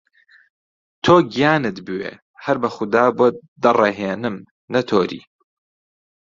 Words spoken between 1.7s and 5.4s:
بوێ ههر به خودا بۆت دهڕههێنم، نهتۆری